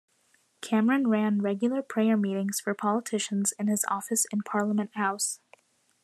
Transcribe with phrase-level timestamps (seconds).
[0.61, 5.39] Cameron ran regular prayer meetings for politicians in his office in Parliament House.